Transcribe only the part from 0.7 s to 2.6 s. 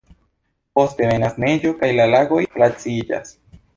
Poste venas neĝo kaj la lagoj